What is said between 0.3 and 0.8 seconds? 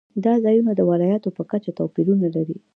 ځایونه